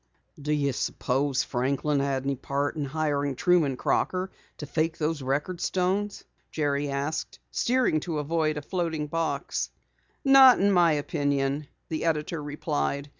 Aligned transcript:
"Do 0.41 0.51
you 0.51 0.73
suppose 0.73 1.43
Franklin 1.43 1.99
had 1.99 2.23
any 2.23 2.35
part 2.35 2.75
in 2.75 2.85
hiring 2.85 3.35
Truman 3.35 3.77
Crocker 3.77 4.31
to 4.57 4.65
fake 4.65 4.97
those 4.97 5.21
record 5.21 5.61
stones?" 5.61 6.23
Jerry 6.49 6.89
asked, 6.89 7.37
steering 7.51 7.99
to 7.99 8.17
avoid 8.17 8.57
a 8.57 8.63
floating 8.63 9.05
box. 9.05 9.69
"Not 10.25 10.59
in 10.59 10.71
my 10.71 10.93
opinion," 10.93 11.67
the 11.89 12.03
editor 12.05 12.41
replied. 12.41 13.09